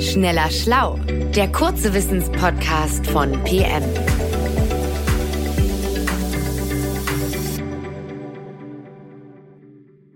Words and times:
Schneller 0.00 0.50
Schlau, 0.50 0.98
der 1.34 1.50
kurze 1.50 1.94
Wissenspodcast 1.94 3.06
von 3.06 3.32
PM. 3.44 3.82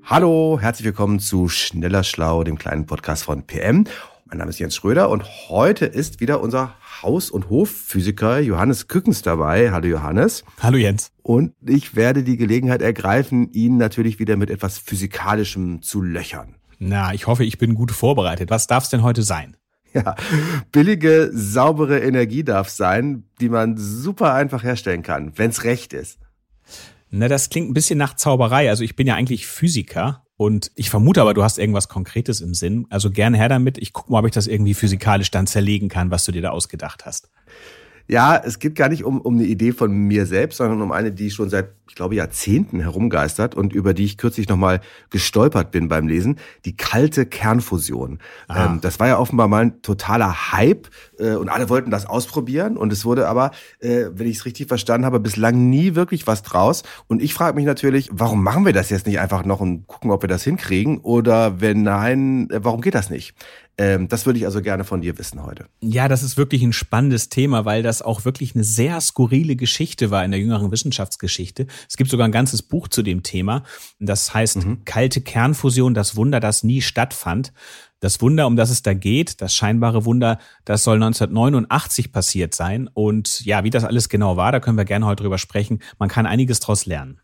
Hallo, 0.05 0.59
herzlich 0.61 0.85
willkommen 0.85 1.19
zu 1.19 1.49
Schneller 1.49 2.05
Schlau, 2.05 2.45
dem 2.45 2.59
kleinen 2.59 2.85
Podcast 2.85 3.25
von 3.25 3.45
PM. 3.45 3.85
Mein 4.27 4.37
Name 4.37 4.51
ist 4.51 4.59
Jens 4.59 4.77
Schröder 4.77 5.09
und 5.09 5.25
heute 5.49 5.87
ist 5.87 6.21
wieder 6.21 6.43
unser 6.43 6.75
Haus- 7.01 7.31
und 7.31 7.49
Hofphysiker 7.49 8.39
Johannes 8.39 8.87
Kückens 8.87 9.23
dabei. 9.23 9.73
Hallo 9.73 9.89
Johannes. 9.89 10.45
Hallo 10.63 10.77
Jens. 10.77 11.11
Und 11.23 11.55
ich 11.65 11.97
werde 11.97 12.23
die 12.23 12.37
Gelegenheit 12.37 12.83
ergreifen, 12.83 13.51
ihn 13.53 13.79
natürlich 13.79 14.19
wieder 14.19 14.37
mit 14.37 14.51
etwas 14.51 14.77
Physikalischem 14.77 15.81
zu 15.81 16.03
löchern. 16.03 16.57
Na, 16.79 17.15
ich 17.15 17.27
hoffe, 17.27 17.45
ich 17.45 17.57
bin 17.57 17.75
gut 17.75 17.93
vorbereitet. 17.93 18.51
Was 18.51 18.67
darf 18.67 18.85
es 18.85 18.91
denn 18.91 19.03
heute 19.03 19.23
sein? 19.23 19.57
Ja, 19.95 20.15
billige, 20.71 21.31
saubere 21.33 21.99
Energie 21.99 22.45
darf 22.45 22.69
sein, 22.69 23.25
die 23.41 23.49
man 23.49 23.77
super 23.77 24.35
einfach 24.35 24.63
herstellen 24.63 25.03
kann, 25.03 25.33
wenn's 25.37 25.65
recht 25.65 25.93
ist. 25.93 26.21
Na, 27.11 27.27
das 27.27 27.51
klingt 27.51 27.69
ein 27.69 27.75
bisschen 27.75 27.99
nach 27.99 28.15
Zauberei. 28.15 28.69
Also 28.69 28.85
ich 28.85 28.95
bin 28.95 29.09
ja 29.09 29.17
eigentlich 29.17 29.49
Physiker 29.49 30.25
und 30.37 30.71
ich 30.77 30.91
vermute 30.91 31.21
aber, 31.21 31.35
du 31.35 31.43
hast 31.43 31.59
irgendwas 31.59 31.89
Konkretes 31.89 32.41
im 32.41 32.55
Sinn. 32.55 32.87
Also 32.89 33.11
gerne 33.11 33.37
her 33.37 33.49
damit. 33.49 33.79
Ich 33.79 33.93
gucke 33.93 34.13
mal, 34.13 34.21
ob 34.21 34.27
ich 34.27 34.33
das 34.33 34.47
irgendwie 34.47 34.75
physikalisch 34.75 35.31
dann 35.33 35.49
zerlegen 35.49 35.89
kann, 35.89 36.11
was 36.13 36.25
du 36.25 36.33
dir 36.33 36.43
da 36.43 36.51
ausgedacht 36.51 37.05
hast. 37.05 37.29
Ja, 38.11 38.37
es 38.45 38.59
geht 38.59 38.75
gar 38.75 38.89
nicht 38.89 39.05
um, 39.05 39.21
um 39.21 39.35
eine 39.35 39.45
Idee 39.45 39.71
von 39.71 39.93
mir 39.93 40.27
selbst, 40.27 40.57
sondern 40.57 40.83
um 40.83 40.91
eine, 40.91 41.13
die 41.13 41.31
schon 41.31 41.49
seit, 41.49 41.69
ich 41.89 41.95
glaube, 41.95 42.17
Jahrzehnten 42.17 42.81
herumgeistert 42.81 43.55
und 43.55 43.73
über 43.73 43.95
die 43.95 44.05
ich 44.05 44.17
kürzlich 44.17 44.49
nochmal 44.49 44.81
gestolpert 45.11 45.71
bin 45.71 45.87
beim 45.87 46.09
Lesen. 46.09 46.41
Die 46.65 46.77
kalte 46.77 47.25
Kernfusion. 47.25 48.19
Ah. 48.49 48.67
Ähm, 48.67 48.81
das 48.81 48.99
war 48.99 49.07
ja 49.07 49.19
offenbar 49.21 49.47
mal 49.47 49.63
ein 49.63 49.83
totaler 49.83 50.51
Hype 50.51 50.89
äh, 51.21 51.35
und 51.35 51.51
alle 51.51 51.69
wollten 51.69 51.93
das 51.93 52.05
ausprobieren 52.05 52.77
und 52.77 52.93
es 52.93 53.05
wurde 53.05 53.29
aber, 53.29 53.53
äh, 53.79 54.07
wenn 54.13 54.27
ich 54.27 54.39
es 54.39 54.45
richtig 54.45 54.67
verstanden 54.67 55.07
habe, 55.07 55.21
bislang 55.21 55.71
nie 55.71 55.95
wirklich 55.95 56.27
was 56.27 56.43
draus. 56.43 56.83
Und 57.07 57.23
ich 57.23 57.33
frage 57.33 57.55
mich 57.55 57.65
natürlich, 57.65 58.11
warum 58.13 58.43
machen 58.43 58.67
wir 58.67 58.73
das 58.73 58.91
jetzt 58.91 59.07
nicht 59.07 59.21
einfach 59.21 59.45
noch 59.45 59.61
und 59.61 59.87
gucken, 59.87 60.11
ob 60.11 60.25
wir 60.25 60.29
das 60.29 60.43
hinkriegen? 60.43 60.99
Oder 60.99 61.61
wenn 61.61 61.85
nein, 61.85 62.51
äh, 62.51 62.59
warum 62.65 62.81
geht 62.81 62.97
das 62.97 63.09
nicht? 63.09 63.37
Ähm, 63.81 64.09
das 64.09 64.27
würde 64.27 64.39
ich 64.39 64.45
also 64.45 64.61
gerne 64.61 64.85
von 64.85 65.01
dir 65.01 65.17
wissen 65.17 65.43
heute. 65.43 65.65
Ja, 65.81 66.07
das 66.07 66.23
ist 66.23 66.37
wirklich 66.37 66.63
ein 66.63 66.75
spannendes 66.75 67.31
Thema, 67.31 67.65
weil 67.65 67.83
das 67.83 68.03
auch 68.03 68.27
wirklich 68.27 68.55
eine 68.55 68.63
sehr 68.63 69.01
skurrile 69.01 69.57
Geschichte 69.57 70.11
war 70.11 70.23
in 70.23 70.33
der 70.33 70.39
jüngeren 70.39 70.71
Wissenschaftsgeschichte. 70.71 71.67
Es 71.89 71.97
gibt 71.97 72.11
sogar 72.11 72.29
ein 72.29 72.33
ganzes 72.33 72.61
Buch 72.61 72.89
zu 72.89 73.03
dem 73.03 73.23
Thema. 73.23 73.63
Das 73.99 74.35
heißt 74.35 74.67
mhm. 74.67 74.85
Kalte 74.85 75.23
Kernfusion, 75.23 75.95
das 75.95 76.15
Wunder, 76.15 76.41
das 76.41 76.63
nie 76.63 76.83
stattfand. 76.83 77.55
Das 78.01 78.21
Wunder, 78.21 78.47
um 78.47 78.57
das 78.57 78.69
es 78.69 78.83
da 78.83 78.93
geht, 78.93 79.41
das 79.41 79.55
scheinbare 79.55 80.05
Wunder, 80.05 80.39
das 80.67 80.85
soll 80.85 80.97
1989 80.97 82.13
passiert 82.13 82.55
sein. 82.55 82.87
Und 82.93 83.41
ja, 83.47 83.65
wie 83.65 83.71
das 83.71 83.85
alles 83.85 84.11
genau 84.11 84.37
war, 84.37 84.53
da 84.53 84.61
können 84.61 84.77
wir 84.77 84.85
gerne 84.85 85.07
heute 85.07 85.23
drüber 85.23 85.39
sprechen. 85.39 85.79
Man 85.99 86.11
kann 86.11 86.27
einiges 86.27 86.61
daraus 86.61 86.85
lernen. 86.85 87.21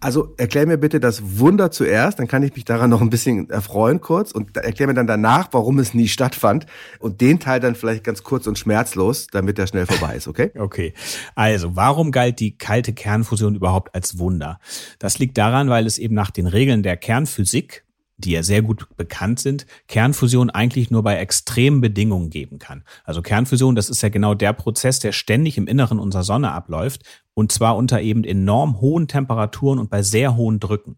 Also 0.00 0.34
erklär 0.36 0.66
mir 0.66 0.78
bitte 0.78 1.00
das 1.00 1.38
Wunder 1.38 1.72
zuerst, 1.72 2.20
dann 2.20 2.28
kann 2.28 2.44
ich 2.44 2.54
mich 2.54 2.64
daran 2.64 2.88
noch 2.88 3.00
ein 3.00 3.10
bisschen 3.10 3.50
erfreuen 3.50 4.00
kurz 4.00 4.30
und 4.30 4.56
erklär 4.56 4.86
mir 4.86 4.94
dann 4.94 5.08
danach, 5.08 5.48
warum 5.50 5.80
es 5.80 5.92
nie 5.92 6.06
stattfand 6.06 6.66
und 7.00 7.20
den 7.20 7.40
Teil 7.40 7.58
dann 7.58 7.74
vielleicht 7.74 8.04
ganz 8.04 8.22
kurz 8.22 8.46
und 8.46 8.56
schmerzlos, 8.58 9.26
damit 9.26 9.58
der 9.58 9.66
schnell 9.66 9.86
vorbei 9.86 10.16
ist, 10.16 10.28
okay? 10.28 10.52
Okay. 10.68 10.92
Also, 11.34 11.76
warum 11.76 12.12
galt 12.12 12.40
die 12.40 12.56
kalte 12.56 12.92
Kernfusion 12.92 13.54
überhaupt 13.54 13.94
als 13.94 14.18
Wunder? 14.18 14.60
Das 14.98 15.18
liegt 15.18 15.38
daran, 15.38 15.70
weil 15.70 15.86
es 15.86 15.98
eben 15.98 16.14
nach 16.14 16.30
den 16.30 16.46
Regeln 16.46 16.82
der 16.82 16.96
Kernphysik 16.96 17.84
die 18.18 18.32
ja 18.32 18.42
sehr 18.42 18.62
gut 18.62 18.86
bekannt 18.96 19.40
sind, 19.40 19.66
Kernfusion 19.86 20.50
eigentlich 20.50 20.90
nur 20.90 21.02
bei 21.02 21.16
extremen 21.16 21.80
Bedingungen 21.80 22.30
geben 22.30 22.58
kann. 22.58 22.84
Also 23.04 23.22
Kernfusion, 23.22 23.74
das 23.74 23.88
ist 23.88 24.02
ja 24.02 24.08
genau 24.08 24.34
der 24.34 24.52
Prozess, 24.52 24.98
der 24.98 25.12
ständig 25.12 25.56
im 25.56 25.66
Inneren 25.66 25.98
unserer 25.98 26.24
Sonne 26.24 26.52
abläuft 26.52 27.02
und 27.34 27.52
zwar 27.52 27.76
unter 27.76 28.00
eben 28.02 28.24
enorm 28.24 28.80
hohen 28.80 29.06
Temperaturen 29.06 29.78
und 29.78 29.90
bei 29.90 30.02
sehr 30.02 30.36
hohen 30.36 30.58
Drücken. 30.60 30.96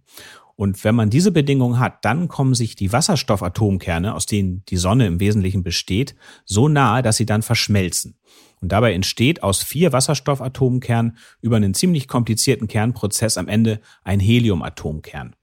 Und 0.57 0.85
wenn 0.85 0.95
man 0.95 1.09
diese 1.09 1.31
Bedingungen 1.31 1.79
hat, 1.79 2.05
dann 2.05 2.29
kommen 2.29 2.55
sich 2.55 2.75
die 2.77 2.93
Wasserstoffatomkerne, 2.93 4.15
aus 4.15 4.27
denen 4.27 4.63
die 4.69 4.77
Sonne 4.77 5.07
im 5.07 5.19
Wesentlichen 5.19 5.63
besteht, 5.63 6.15
so 6.45 6.69
nahe, 6.69 7.03
dass 7.03 7.17
sie 7.17 7.25
dann 7.25 7.41
verschmelzen. 7.41 8.19
Und 8.61 8.73
dabei 8.73 8.93
entsteht 8.93 9.43
aus 9.43 9.63
vier 9.63 9.93
Wasserstoffatomkernen 9.93 11.17
über 11.41 11.57
einen 11.57 11.73
ziemlich 11.73 12.09
komplizierten 12.09 12.69
Kernprozess 12.69 13.39
am 13.39 13.49
Ende 13.49 13.81
ein 14.05 14.21
Heliumatomkern. 14.21 15.35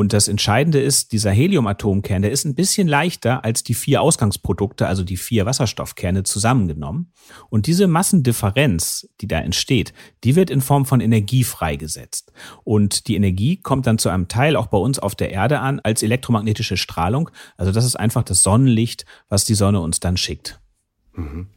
Und 0.00 0.14
das 0.14 0.28
Entscheidende 0.28 0.80
ist, 0.80 1.12
dieser 1.12 1.30
Heliumatomkern, 1.30 2.22
der 2.22 2.30
ist 2.30 2.46
ein 2.46 2.54
bisschen 2.54 2.88
leichter 2.88 3.44
als 3.44 3.62
die 3.62 3.74
vier 3.74 4.00
Ausgangsprodukte, 4.00 4.86
also 4.86 5.04
die 5.04 5.18
vier 5.18 5.44
Wasserstoffkerne 5.44 6.22
zusammengenommen. 6.22 7.12
Und 7.50 7.66
diese 7.66 7.86
Massendifferenz, 7.86 9.08
die 9.20 9.28
da 9.28 9.38
entsteht, 9.40 9.92
die 10.24 10.36
wird 10.36 10.48
in 10.48 10.62
Form 10.62 10.86
von 10.86 11.02
Energie 11.02 11.44
freigesetzt. 11.44 12.32
Und 12.64 13.08
die 13.08 13.14
Energie 13.14 13.58
kommt 13.58 13.86
dann 13.86 13.98
zu 13.98 14.08
einem 14.08 14.28
Teil 14.28 14.56
auch 14.56 14.68
bei 14.68 14.78
uns 14.78 14.98
auf 14.98 15.14
der 15.14 15.32
Erde 15.32 15.60
an 15.60 15.80
als 15.80 16.02
elektromagnetische 16.02 16.78
Strahlung. 16.78 17.28
Also 17.58 17.70
das 17.70 17.84
ist 17.84 17.96
einfach 17.96 18.22
das 18.22 18.42
Sonnenlicht, 18.42 19.04
was 19.28 19.44
die 19.44 19.54
Sonne 19.54 19.80
uns 19.80 20.00
dann 20.00 20.16
schickt. 20.16 20.60
Mhm. 21.12 21.48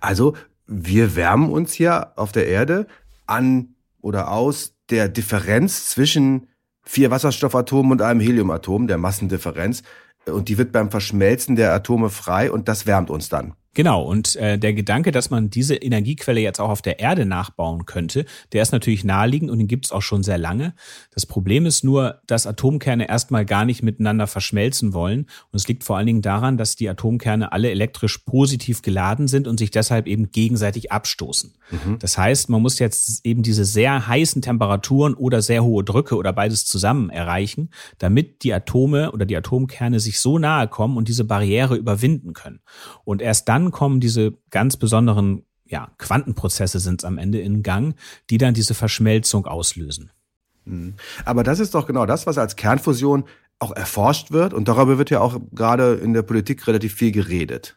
Also 0.00 0.34
wir 0.66 1.16
wärmen 1.16 1.50
uns 1.50 1.72
hier 1.72 2.12
auf 2.16 2.30
der 2.32 2.46
Erde 2.46 2.86
an 3.26 3.74
oder 4.02 4.30
aus 4.30 4.76
der 4.90 5.08
Differenz 5.08 5.88
zwischen 5.88 6.49
vier 6.90 7.12
Wasserstoffatomen 7.12 7.92
und 7.92 8.02
einem 8.02 8.18
Heliumatom, 8.18 8.88
der 8.88 8.98
Massendifferenz. 8.98 9.84
Und 10.26 10.48
die 10.48 10.58
wird 10.58 10.72
beim 10.72 10.90
Verschmelzen 10.90 11.54
der 11.54 11.72
Atome 11.72 12.10
frei 12.10 12.50
und 12.50 12.66
das 12.66 12.84
wärmt 12.84 13.10
uns 13.10 13.28
dann. 13.28 13.54
Genau, 13.74 14.02
und 14.02 14.34
äh, 14.34 14.58
der 14.58 14.74
Gedanke, 14.74 15.12
dass 15.12 15.30
man 15.30 15.48
diese 15.48 15.76
Energiequelle 15.76 16.40
jetzt 16.40 16.60
auch 16.60 16.70
auf 16.70 16.82
der 16.82 16.98
Erde 16.98 17.24
nachbauen 17.24 17.86
könnte, 17.86 18.24
der 18.52 18.62
ist 18.62 18.72
natürlich 18.72 19.04
naheliegend 19.04 19.48
und 19.48 19.58
den 19.60 19.68
gibt 19.68 19.86
es 19.86 19.92
auch 19.92 20.02
schon 20.02 20.24
sehr 20.24 20.38
lange. 20.38 20.74
Das 21.14 21.24
Problem 21.24 21.66
ist 21.66 21.84
nur, 21.84 22.20
dass 22.26 22.48
Atomkerne 22.48 23.08
erstmal 23.08 23.44
gar 23.44 23.64
nicht 23.64 23.84
miteinander 23.84 24.26
verschmelzen 24.26 24.92
wollen. 24.92 25.26
Und 25.52 25.56
es 25.56 25.68
liegt 25.68 25.84
vor 25.84 25.96
allen 25.96 26.08
Dingen 26.08 26.22
daran, 26.22 26.56
dass 26.56 26.74
die 26.74 26.88
Atomkerne 26.88 27.52
alle 27.52 27.70
elektrisch 27.70 28.18
positiv 28.18 28.82
geladen 28.82 29.28
sind 29.28 29.46
und 29.46 29.58
sich 29.58 29.70
deshalb 29.70 30.08
eben 30.08 30.32
gegenseitig 30.32 30.90
abstoßen. 30.90 31.52
Mhm. 31.70 31.98
Das 32.00 32.18
heißt, 32.18 32.48
man 32.48 32.62
muss 32.62 32.80
jetzt 32.80 33.24
eben 33.24 33.44
diese 33.44 33.64
sehr 33.64 34.08
heißen 34.08 34.42
Temperaturen 34.42 35.14
oder 35.14 35.42
sehr 35.42 35.62
hohe 35.62 35.84
Drücke 35.84 36.16
oder 36.16 36.32
beides 36.32 36.66
zusammen 36.66 37.08
erreichen, 37.08 37.70
damit 37.98 38.42
die 38.42 38.52
Atome 38.52 39.12
oder 39.12 39.26
die 39.26 39.36
Atomkerne 39.36 40.00
sich 40.00 40.18
so 40.18 40.38
nahe 40.38 40.66
kommen 40.66 40.96
und 40.96 41.06
diese 41.06 41.24
Barriere 41.24 41.76
überwinden 41.76 42.32
können. 42.32 42.58
Und 43.04 43.22
erst 43.22 43.48
dann 43.48 43.59
dann 43.60 43.72
kommen 43.72 44.00
diese 44.00 44.34
ganz 44.50 44.76
besonderen 44.76 45.44
ja, 45.66 45.90
Quantenprozesse 45.98 46.80
sind 46.80 47.02
es 47.02 47.04
am 47.04 47.18
Ende 47.18 47.40
in 47.40 47.62
Gang, 47.62 47.94
die 48.28 48.38
dann 48.38 48.54
diese 48.54 48.74
Verschmelzung 48.74 49.46
auslösen. 49.46 50.10
Mhm. 50.64 50.94
Aber 51.24 51.44
das 51.44 51.60
ist 51.60 51.74
doch 51.74 51.86
genau 51.86 52.06
das, 52.06 52.26
was 52.26 52.38
als 52.38 52.56
Kernfusion 52.56 53.24
auch 53.60 53.72
erforscht 53.72 54.32
wird 54.32 54.54
und 54.54 54.68
darüber 54.68 54.98
wird 54.98 55.10
ja 55.10 55.20
auch 55.20 55.38
gerade 55.52 55.94
in 55.94 56.12
der 56.12 56.22
Politik 56.22 56.66
relativ 56.66 56.94
viel 56.94 57.12
geredet. 57.12 57.76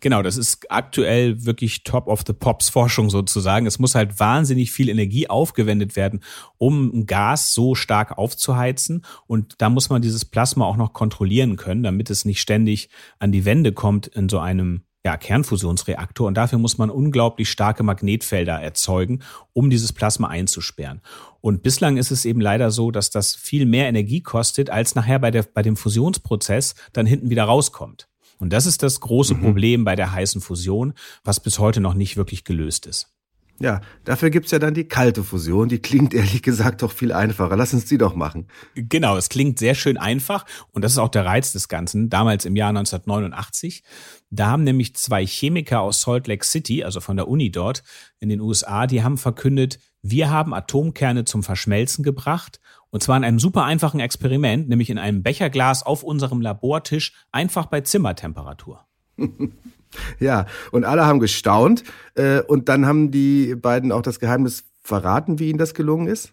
Genau, 0.00 0.22
das 0.22 0.36
ist 0.36 0.70
aktuell 0.70 1.46
wirklich 1.46 1.82
Top 1.84 2.06
of 2.06 2.24
the 2.26 2.34
Pops 2.34 2.68
Forschung 2.68 3.08
sozusagen. 3.08 3.66
Es 3.66 3.78
muss 3.78 3.94
halt 3.94 4.20
wahnsinnig 4.20 4.70
viel 4.70 4.90
Energie 4.90 5.30
aufgewendet 5.30 5.96
werden, 5.96 6.20
um 6.58 6.90
ein 6.94 7.06
Gas 7.06 7.54
so 7.54 7.74
stark 7.74 8.18
aufzuheizen. 8.18 9.02
Und 9.26 9.54
da 9.62 9.70
muss 9.70 9.88
man 9.88 10.02
dieses 10.02 10.26
Plasma 10.26 10.66
auch 10.66 10.76
noch 10.76 10.92
kontrollieren 10.92 11.56
können, 11.56 11.82
damit 11.82 12.10
es 12.10 12.26
nicht 12.26 12.42
ständig 12.42 12.90
an 13.18 13.32
die 13.32 13.46
Wände 13.46 13.72
kommt 13.72 14.08
in 14.08 14.28
so 14.28 14.38
einem 14.38 14.82
ja, 15.04 15.16
Kernfusionsreaktor 15.16 16.28
und 16.28 16.34
dafür 16.34 16.58
muss 16.58 16.78
man 16.78 16.90
unglaublich 16.90 17.50
starke 17.50 17.82
Magnetfelder 17.82 18.60
erzeugen, 18.60 19.20
um 19.52 19.68
dieses 19.68 19.92
Plasma 19.92 20.28
einzusperren. 20.28 21.00
Und 21.40 21.62
bislang 21.62 21.96
ist 21.96 22.12
es 22.12 22.24
eben 22.24 22.40
leider 22.40 22.70
so, 22.70 22.90
dass 22.92 23.10
das 23.10 23.34
viel 23.34 23.66
mehr 23.66 23.88
Energie 23.88 24.20
kostet, 24.20 24.70
als 24.70 24.94
nachher 24.94 25.18
bei, 25.18 25.32
der, 25.32 25.42
bei 25.42 25.62
dem 25.62 25.76
Fusionsprozess 25.76 26.76
dann 26.92 27.06
hinten 27.06 27.30
wieder 27.30 27.44
rauskommt. 27.44 28.08
Und 28.38 28.52
das 28.52 28.66
ist 28.66 28.82
das 28.82 29.00
große 29.00 29.34
mhm. 29.34 29.40
Problem 29.40 29.84
bei 29.84 29.96
der 29.96 30.12
heißen 30.12 30.40
Fusion, 30.40 30.94
was 31.24 31.40
bis 31.40 31.58
heute 31.58 31.80
noch 31.80 31.94
nicht 31.94 32.16
wirklich 32.16 32.44
gelöst 32.44 32.86
ist. 32.86 33.12
Ja, 33.60 33.80
dafür 34.04 34.30
gibt's 34.30 34.50
ja 34.50 34.58
dann 34.58 34.74
die 34.74 34.88
kalte 34.88 35.22
Fusion. 35.22 35.68
Die 35.68 35.78
klingt 35.78 36.14
ehrlich 36.14 36.42
gesagt 36.42 36.82
doch 36.82 36.90
viel 36.90 37.12
einfacher. 37.12 37.56
Lass 37.56 37.72
uns 37.72 37.84
die 37.84 37.98
doch 37.98 38.14
machen. 38.14 38.48
Genau, 38.74 39.16
es 39.16 39.28
klingt 39.28 39.58
sehr 39.58 39.74
schön 39.74 39.98
einfach 39.98 40.44
und 40.72 40.82
das 40.82 40.92
ist 40.92 40.98
auch 40.98 41.08
der 41.08 41.24
Reiz 41.24 41.52
des 41.52 41.68
Ganzen. 41.68 42.10
Damals 42.10 42.44
im 42.44 42.56
Jahr 42.56 42.70
1989, 42.70 43.84
da 44.30 44.48
haben 44.48 44.64
nämlich 44.64 44.96
zwei 44.96 45.24
Chemiker 45.24 45.80
aus 45.80 46.02
Salt 46.02 46.26
Lake 46.26 46.44
City, 46.44 46.82
also 46.82 47.00
von 47.00 47.16
der 47.16 47.28
Uni 47.28 47.52
dort 47.52 47.84
in 48.18 48.28
den 48.28 48.40
USA, 48.40 48.86
die 48.86 49.02
haben 49.02 49.18
verkündet, 49.18 49.78
wir 50.02 50.30
haben 50.30 50.52
Atomkerne 50.54 51.24
zum 51.24 51.44
Verschmelzen 51.44 52.02
gebracht 52.02 52.58
und 52.90 53.02
zwar 53.02 53.16
in 53.16 53.24
einem 53.24 53.38
super 53.38 53.64
einfachen 53.64 54.00
Experiment, 54.00 54.68
nämlich 54.68 54.90
in 54.90 54.98
einem 54.98 55.22
Becherglas 55.22 55.82
auf 55.82 56.02
unserem 56.02 56.40
Labortisch, 56.40 57.12
einfach 57.30 57.66
bei 57.66 57.80
Zimmertemperatur. 57.80 58.86
Ja, 60.18 60.46
und 60.70 60.84
alle 60.84 61.06
haben 61.06 61.20
gestaunt. 61.20 61.84
Äh, 62.14 62.40
und 62.42 62.68
dann 62.68 62.86
haben 62.86 63.10
die 63.10 63.54
beiden 63.54 63.92
auch 63.92 64.02
das 64.02 64.20
Geheimnis 64.20 64.64
verraten, 64.82 65.38
wie 65.38 65.50
ihnen 65.50 65.58
das 65.58 65.74
gelungen 65.74 66.08
ist? 66.08 66.32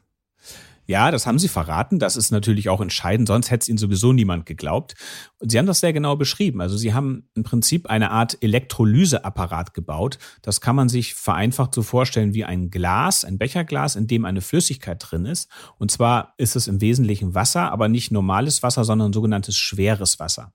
Ja, 0.89 1.11
das 1.11 1.27
haben 1.27 1.37
Sie 1.37 1.49
verraten. 1.49 1.99
Das 1.99 2.15
ist 2.15 2.31
natürlich 2.31 2.67
auch 2.67 2.81
entscheidend, 2.81 3.27
sonst 3.27 3.51
hätte 3.51 3.61
es 3.61 3.69
Ihnen 3.69 3.77
sowieso 3.77 4.11
niemand 4.11 4.47
geglaubt. 4.47 4.95
Und 5.37 5.51
Sie 5.51 5.59
haben 5.59 5.67
das 5.67 5.81
sehr 5.81 5.93
genau 5.93 6.15
beschrieben. 6.15 6.61
Also 6.61 6.77
Sie 6.77 6.95
haben 6.95 7.29
im 7.35 7.43
Prinzip 7.43 7.87
eine 7.91 8.09
Art 8.09 8.39
Elektrolyseapparat 8.41 9.75
gebaut. 9.75 10.17
Das 10.41 10.61
kann 10.61 10.75
man 10.75 10.89
sich 10.89 11.13
vereinfacht 11.13 11.75
so 11.75 11.83
vorstellen 11.83 12.33
wie 12.33 12.43
ein 12.43 12.71
Glas, 12.71 13.23
ein 13.23 13.37
Becherglas, 13.37 13.95
in 13.95 14.07
dem 14.07 14.25
eine 14.25 14.41
Flüssigkeit 14.41 14.97
drin 14.99 15.27
ist. 15.27 15.47
Und 15.77 15.91
zwar 15.91 16.33
ist 16.37 16.55
es 16.55 16.67
im 16.67 16.81
Wesentlichen 16.81 17.35
Wasser, 17.35 17.71
aber 17.71 17.87
nicht 17.87 18.11
normales 18.11 18.63
Wasser, 18.63 18.83
sondern 18.83 19.13
sogenanntes 19.13 19.57
schweres 19.57 20.19
Wasser. 20.19 20.53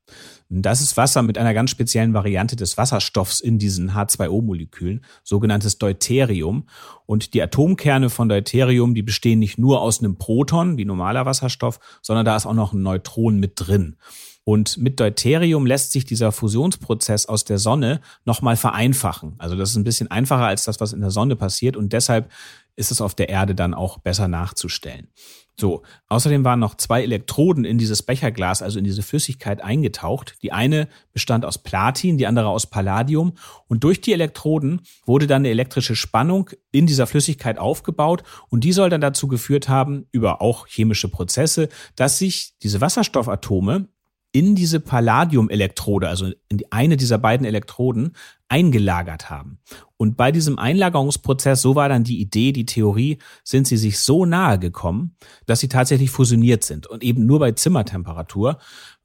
Und 0.51 0.63
das 0.63 0.81
ist 0.81 0.97
Wasser 0.97 1.23
mit 1.23 1.39
einer 1.39 1.55
ganz 1.55 1.71
speziellen 1.71 2.13
Variante 2.13 2.57
des 2.57 2.77
Wasserstoffs 2.77 3.41
in 3.41 3.61
diesen 3.61 3.93
H2O-Molekülen, 3.93 5.05
sogenanntes 5.23 5.79
Deuterium. 5.79 6.67
Und 7.07 7.35
die 7.35 7.43
Atomkerne 7.43 8.11
von 8.11 8.29
Deuterium, 8.29 8.95
die 8.95 9.03
bestehen 9.03 9.39
nicht 9.39 9.59
nur 9.59 9.81
aus 9.81 10.01
einem 10.01 10.17
Proton, 10.25 10.79
wie 10.79 10.87
normaler 10.87 11.27
Wasserstoff, 11.27 11.79
sondern 12.01 12.25
da 12.25 12.35
ist 12.35 12.47
auch 12.47 12.55
noch 12.55 12.73
ein 12.73 12.81
Neutron 12.81 13.39
mit 13.39 13.53
drin. 13.57 13.97
Und 14.43 14.79
mit 14.79 14.99
Deuterium 14.99 15.67
lässt 15.67 15.93
sich 15.93 16.07
dieser 16.07 16.33
Fusionsprozess 16.33 17.27
aus 17.27 17.45
der 17.45 17.59
Sonne 17.59 18.01
nochmal 18.25 18.57
vereinfachen. 18.57 19.35
Also 19.37 19.55
das 19.55 19.71
ist 19.71 19.77
ein 19.77 19.85
bisschen 19.85 20.11
einfacher 20.11 20.47
als 20.47 20.65
das, 20.65 20.81
was 20.81 20.95
in 20.95 21.03
der 21.03 21.11
Sonne 21.11 21.37
passiert. 21.37 21.77
Und 21.77 21.93
deshalb 21.93 22.31
ist 22.77 22.91
es 22.91 23.01
auf 23.01 23.15
der 23.15 23.29
Erde 23.29 23.55
dann 23.55 23.75
auch 23.75 23.99
besser 23.99 24.29
nachzustellen. 24.29 25.09
So, 25.57 25.83
außerdem 26.09 26.43
waren 26.45 26.59
noch 26.59 26.77
zwei 26.77 27.03
Elektroden 27.05 27.65
in 27.65 27.79
dieses 27.79 28.03
Becherglas, 28.03 28.61
also 28.61 28.79
in 28.79 28.85
diese 28.85 29.05
Flüssigkeit 29.05 29.63
eingetaucht. 29.63 30.37
Die 30.43 30.51
eine 30.51 30.89
bestand 31.13 31.45
aus 31.45 31.59
Platin, 31.59 32.19
die 32.19 32.27
andere 32.27 32.49
aus 32.49 32.67
Palladium. 32.67 33.35
Und 33.69 33.85
durch 33.85 34.01
die 34.01 34.13
Elektroden 34.13 34.81
wurde 35.07 35.29
dann 35.29 35.43
eine 35.43 35.51
elektrische 35.51 35.95
Spannung 35.95 36.51
in 36.73 36.87
dieser 36.87 37.07
Flüssigkeit 37.07 37.59
aufgebaut. 37.59 38.25
Und 38.49 38.65
die 38.65 38.73
soll 38.73 38.91
dann 38.91 39.01
dazu 39.01 39.29
geführt 39.29 39.69
haben, 39.69 40.07
über 40.11 40.43
auch 40.43 40.67
chemische 40.67 41.09
Prozesse, 41.09 41.69
dass 41.95 42.19
sich 42.19 42.55
diese 42.61 42.81
Wasserstoffatome 42.81 43.89
in 44.35 44.57
diese 44.57 44.81
Palladium-Elektrode, 44.81 46.09
also 46.09 46.27
in 46.49 46.59
die 46.59 46.73
eine 46.73 46.97
dieser 46.97 47.19
beiden 47.19 47.47
Elektroden, 47.47 48.17
eingelagert 48.49 49.31
haben. 49.31 49.61
Und 49.97 50.17
bei 50.17 50.33
diesem 50.33 50.59
Einlagerungsprozess, 50.59 51.63
so 51.63 51.77
war 51.77 51.89
dann 51.89 52.03
die 52.03 52.21
Idee, 52.21 52.51
die 52.51 52.67
Theorie, 52.67 53.19
sind 53.45 53.69
sie 53.69 53.77
sich 53.77 54.01
so 54.01 54.27
nahe 54.27 54.59
gekommen, 54.59 55.15
dass 55.47 55.61
sie 55.61 55.69
tatsächlich 55.69 56.11
fusioniert 56.11 56.65
sind 56.65 56.89
und 56.89 57.05
eben 57.05 57.27
nur 57.27 57.39
bei 57.39 57.53
Zimmertemperatur, 57.53 58.59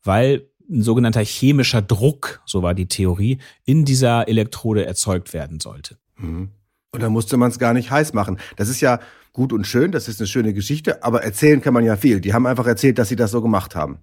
weil 0.04 0.50
ein 0.68 0.82
sogenannter 0.82 1.24
chemischer 1.24 1.84
Druck, 1.84 2.42
so 2.46 2.64
war 2.64 2.74
die 2.74 2.88
Theorie, 2.88 3.38
in 3.66 3.86
dieser 3.86 4.28
Elektrode 4.28 4.88
erzeugt 4.88 5.34
werden 5.34 5.60
sollte. 5.60 6.00
Mhm. 6.18 6.50
Und 6.92 7.04
da 7.04 7.10
musste 7.10 7.38
man 7.38 7.52
es 7.52 7.60
gar 7.60 7.76
nicht 7.76 7.92
heiß 7.92 8.14
machen. 8.14 8.40
Das 8.56 8.68
ist 8.68 8.82
ja 8.82 9.00
gut 9.32 9.54
und 9.54 9.68
schön, 9.68 9.92
das 9.92 10.08
ist 10.08 10.20
eine 10.20 10.28
schöne 10.28 10.56
Geschichte, 10.56 11.04
aber 11.04 11.22
erzählen 11.24 11.62
kann 11.62 11.76
man 11.76 11.86
ja 11.86 11.98
viel. 11.98 12.20
Die 12.20 12.34
haben 12.34 12.48
einfach 12.48 12.66
erzählt, 12.66 12.98
dass 12.98 13.10
sie 13.10 13.16
das 13.16 13.30
so 13.30 13.44
gemacht 13.44 13.76
haben. 13.76 14.00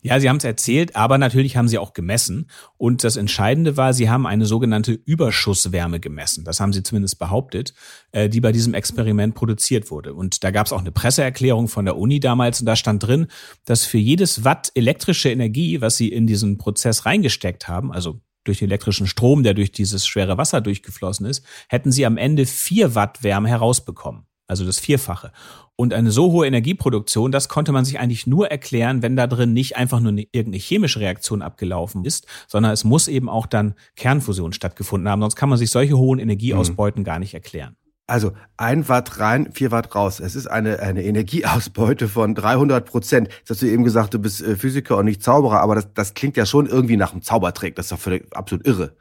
Ja, 0.00 0.20
Sie 0.20 0.28
haben 0.28 0.36
es 0.36 0.44
erzählt, 0.44 0.94
aber 0.96 1.18
natürlich 1.18 1.56
haben 1.56 1.68
Sie 1.68 1.78
auch 1.78 1.92
gemessen. 1.92 2.48
Und 2.76 3.04
das 3.04 3.16
Entscheidende 3.16 3.76
war, 3.76 3.92
Sie 3.92 4.08
haben 4.08 4.26
eine 4.26 4.46
sogenannte 4.46 4.92
Überschusswärme 4.92 6.00
gemessen. 6.00 6.44
Das 6.44 6.60
haben 6.60 6.72
Sie 6.72 6.82
zumindest 6.82 7.18
behauptet, 7.18 7.74
äh, 8.12 8.28
die 8.28 8.40
bei 8.40 8.52
diesem 8.52 8.74
Experiment 8.74 9.34
produziert 9.34 9.90
wurde. 9.90 10.14
Und 10.14 10.44
da 10.44 10.50
gab 10.50 10.66
es 10.66 10.72
auch 10.72 10.80
eine 10.80 10.92
Presseerklärung 10.92 11.68
von 11.68 11.84
der 11.84 11.96
Uni 11.96 12.20
damals 12.20 12.60
und 12.60 12.66
da 12.66 12.76
stand 12.76 13.02
drin, 13.02 13.26
dass 13.64 13.84
für 13.84 13.98
jedes 13.98 14.44
Watt 14.44 14.70
elektrische 14.74 15.30
Energie, 15.30 15.80
was 15.80 15.96
Sie 15.96 16.08
in 16.08 16.26
diesen 16.26 16.58
Prozess 16.58 17.04
reingesteckt 17.06 17.66
haben, 17.68 17.92
also 17.92 18.20
durch 18.44 18.60
den 18.60 18.68
elektrischen 18.68 19.06
Strom, 19.06 19.42
der 19.42 19.54
durch 19.54 19.72
dieses 19.72 20.06
schwere 20.06 20.38
Wasser 20.38 20.60
durchgeflossen 20.60 21.26
ist, 21.26 21.44
hätten 21.68 21.92
Sie 21.92 22.06
am 22.06 22.16
Ende 22.16 22.46
vier 22.46 22.94
Watt 22.94 23.22
Wärme 23.22 23.48
herausbekommen 23.48 24.27
also 24.48 24.64
das 24.64 24.80
Vierfache. 24.80 25.30
Und 25.76 25.94
eine 25.94 26.10
so 26.10 26.32
hohe 26.32 26.46
Energieproduktion, 26.46 27.30
das 27.30 27.48
konnte 27.48 27.70
man 27.70 27.84
sich 27.84 28.00
eigentlich 28.00 28.26
nur 28.26 28.50
erklären, 28.50 29.02
wenn 29.02 29.14
da 29.14 29.28
drin 29.28 29.52
nicht 29.52 29.76
einfach 29.76 30.00
nur 30.00 30.10
eine, 30.10 30.22
irgendeine 30.22 30.56
chemische 30.56 30.98
Reaktion 30.98 31.42
abgelaufen 31.42 32.04
ist, 32.04 32.26
sondern 32.48 32.72
es 32.72 32.82
muss 32.82 33.06
eben 33.06 33.28
auch 33.28 33.46
dann 33.46 33.74
Kernfusion 33.94 34.52
stattgefunden 34.52 35.08
haben. 35.08 35.20
Sonst 35.20 35.36
kann 35.36 35.48
man 35.48 35.58
sich 35.58 35.70
solche 35.70 35.96
hohen 35.96 36.18
Energieausbeuten 36.18 37.02
mhm. 37.02 37.04
gar 37.04 37.18
nicht 37.20 37.34
erklären. 37.34 37.76
Also 38.08 38.32
ein 38.56 38.88
Watt 38.88 39.20
rein, 39.20 39.52
vier 39.52 39.70
Watt 39.70 39.94
raus. 39.94 40.18
Es 40.18 40.34
ist 40.34 40.46
eine, 40.46 40.80
eine 40.80 41.04
Energieausbeute 41.04 42.08
von 42.08 42.34
300 42.34 42.86
Prozent. 42.86 43.28
Jetzt 43.28 43.50
hast 43.50 43.62
du 43.62 43.66
eben 43.66 43.84
gesagt, 43.84 44.14
du 44.14 44.18
bist 44.18 44.40
äh, 44.40 44.56
Physiker 44.56 44.96
und 44.96 45.04
nicht 45.04 45.22
Zauberer, 45.22 45.60
aber 45.60 45.74
das, 45.74 45.92
das 45.92 46.14
klingt 46.14 46.38
ja 46.38 46.46
schon 46.46 46.66
irgendwie 46.66 46.96
nach 46.96 47.12
einem 47.12 47.20
Zaubertrick. 47.20 47.76
Das 47.76 47.86
ist 47.86 47.92
doch 47.92 47.98
völlig, 47.98 48.34
absolut 48.34 48.66
irre. 48.66 48.96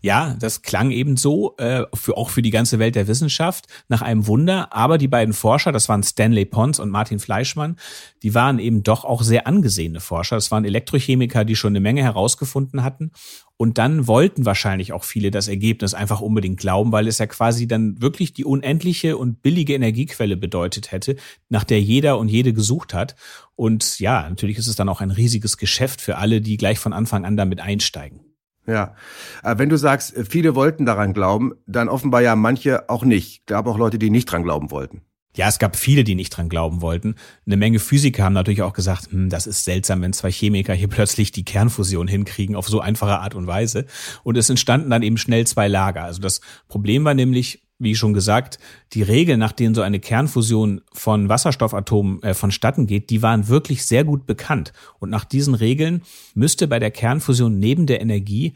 Ja, 0.00 0.36
das 0.38 0.62
klang 0.62 0.90
eben 0.90 1.16
so, 1.16 1.56
äh, 1.56 1.84
für, 1.94 2.16
auch 2.16 2.30
für 2.30 2.42
die 2.42 2.50
ganze 2.50 2.78
Welt 2.78 2.94
der 2.94 3.08
Wissenschaft, 3.08 3.66
nach 3.88 4.02
einem 4.02 4.26
Wunder. 4.26 4.72
Aber 4.72 4.98
die 4.98 5.08
beiden 5.08 5.32
Forscher, 5.32 5.72
das 5.72 5.88
waren 5.88 6.02
Stanley 6.02 6.44
Pons 6.44 6.78
und 6.78 6.90
Martin 6.90 7.18
Fleischmann, 7.18 7.76
die 8.22 8.34
waren 8.34 8.58
eben 8.58 8.82
doch 8.82 9.04
auch 9.04 9.22
sehr 9.22 9.46
angesehene 9.46 10.00
Forscher. 10.00 10.36
Das 10.36 10.50
waren 10.50 10.64
Elektrochemiker, 10.64 11.44
die 11.44 11.56
schon 11.56 11.72
eine 11.72 11.80
Menge 11.80 12.02
herausgefunden 12.02 12.82
hatten. 12.82 13.12
Und 13.56 13.78
dann 13.78 14.08
wollten 14.08 14.44
wahrscheinlich 14.44 14.92
auch 14.92 15.04
viele 15.04 15.30
das 15.30 15.46
Ergebnis 15.46 15.94
einfach 15.94 16.20
unbedingt 16.20 16.58
glauben, 16.58 16.90
weil 16.90 17.06
es 17.06 17.18
ja 17.18 17.26
quasi 17.26 17.68
dann 17.68 18.00
wirklich 18.02 18.32
die 18.32 18.44
unendliche 18.44 19.16
und 19.16 19.42
billige 19.42 19.74
Energiequelle 19.74 20.36
bedeutet 20.36 20.90
hätte, 20.90 21.16
nach 21.48 21.62
der 21.62 21.80
jeder 21.80 22.18
und 22.18 22.28
jede 22.28 22.52
gesucht 22.52 22.94
hat. 22.94 23.14
Und 23.54 24.00
ja, 24.00 24.28
natürlich 24.28 24.58
ist 24.58 24.66
es 24.66 24.74
dann 24.74 24.88
auch 24.88 25.00
ein 25.00 25.12
riesiges 25.12 25.56
Geschäft 25.56 26.00
für 26.00 26.18
alle, 26.18 26.40
die 26.40 26.56
gleich 26.56 26.80
von 26.80 26.92
Anfang 26.92 27.24
an 27.24 27.36
damit 27.36 27.60
einsteigen. 27.60 28.23
Ja, 28.66 28.94
äh, 29.42 29.58
wenn 29.58 29.68
du 29.68 29.76
sagst, 29.76 30.14
viele 30.28 30.54
wollten 30.54 30.86
daran 30.86 31.12
glauben, 31.12 31.52
dann 31.66 31.88
offenbar 31.88 32.22
ja 32.22 32.34
manche 32.36 32.88
auch 32.88 33.04
nicht. 33.04 33.46
Gab 33.46 33.66
auch 33.66 33.78
Leute, 33.78 33.98
die 33.98 34.10
nicht 34.10 34.26
dran 34.26 34.42
glauben 34.42 34.70
wollten. 34.70 35.02
Ja, 35.36 35.48
es 35.48 35.58
gab 35.58 35.74
viele, 35.74 36.04
die 36.04 36.14
nicht 36.14 36.30
dran 36.30 36.48
glauben 36.48 36.80
wollten. 36.80 37.16
Eine 37.44 37.56
Menge 37.56 37.80
Physiker 37.80 38.22
haben 38.22 38.34
natürlich 38.34 38.62
auch 38.62 38.72
gesagt, 38.72 39.10
hm, 39.10 39.30
das 39.30 39.48
ist 39.48 39.64
seltsam, 39.64 40.00
wenn 40.00 40.12
zwei 40.12 40.30
Chemiker 40.30 40.74
hier 40.74 40.88
plötzlich 40.88 41.32
die 41.32 41.44
Kernfusion 41.44 42.06
hinkriegen 42.06 42.54
auf 42.54 42.68
so 42.68 42.80
einfache 42.80 43.18
Art 43.18 43.34
und 43.34 43.46
Weise. 43.46 43.86
Und 44.22 44.36
es 44.36 44.48
entstanden 44.48 44.90
dann 44.90 45.02
eben 45.02 45.18
schnell 45.18 45.46
zwei 45.46 45.66
Lager. 45.66 46.04
Also 46.04 46.20
das 46.20 46.40
Problem 46.68 47.04
war 47.04 47.14
nämlich, 47.14 47.63
wie 47.78 47.94
schon 47.94 48.14
gesagt, 48.14 48.58
die 48.92 49.02
Regeln, 49.02 49.40
nach 49.40 49.52
denen 49.52 49.74
so 49.74 49.82
eine 49.82 50.00
Kernfusion 50.00 50.82
von 50.92 51.28
Wasserstoffatomen 51.28 52.22
äh, 52.22 52.34
vonstatten 52.34 52.86
geht, 52.86 53.10
die 53.10 53.22
waren 53.22 53.48
wirklich 53.48 53.84
sehr 53.84 54.04
gut 54.04 54.26
bekannt. 54.26 54.72
Und 55.00 55.10
nach 55.10 55.24
diesen 55.24 55.54
Regeln 55.54 56.02
müsste 56.34 56.68
bei 56.68 56.78
der 56.78 56.90
Kernfusion 56.90 57.58
neben 57.58 57.86
der 57.86 58.00
Energie 58.00 58.54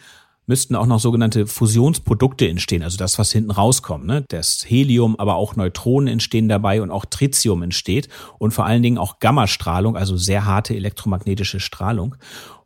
müssten 0.48 0.74
auch 0.74 0.86
noch 0.86 0.98
sogenannte 0.98 1.46
Fusionsprodukte 1.46 2.48
entstehen, 2.48 2.82
also 2.82 2.96
das, 2.96 3.18
was 3.18 3.30
hinten 3.30 3.50
rauskommt. 3.50 4.06
Ne? 4.06 4.24
Das 4.28 4.64
Helium, 4.66 5.14
aber 5.20 5.36
auch 5.36 5.56
Neutronen 5.56 6.08
entstehen 6.08 6.48
dabei 6.48 6.80
und 6.80 6.90
auch 6.90 7.04
Tritium 7.04 7.62
entsteht 7.62 8.08
und 8.38 8.52
vor 8.52 8.64
allen 8.64 8.82
Dingen 8.82 8.96
auch 8.96 9.20
Gammastrahlung, 9.20 9.94
also 9.94 10.16
sehr 10.16 10.46
harte 10.46 10.74
elektromagnetische 10.74 11.60
Strahlung. 11.60 12.16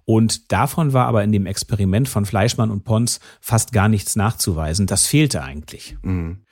Und 0.04 0.52
davon 0.52 0.92
war 0.92 1.06
aber 1.06 1.22
in 1.22 1.32
dem 1.32 1.46
Experiment 1.46 2.08
von 2.08 2.24
Fleischmann 2.24 2.70
und 2.70 2.84
Pons 2.84 3.20
fast 3.40 3.72
gar 3.72 3.88
nichts 3.88 4.16
nachzuweisen. 4.16 4.86
Das 4.86 5.06
fehlte 5.06 5.42
eigentlich. 5.42 5.96
Mhm. 6.02 6.44